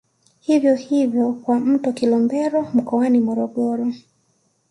Hivyo 0.39 0.75
hivyo 0.75 1.33
kwa 1.33 1.59
mto 1.59 1.93
Kilombero 1.93 2.61
mkoani 2.73 3.19
Morogoro 3.19 3.93